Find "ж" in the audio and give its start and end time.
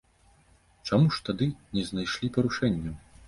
1.17-1.21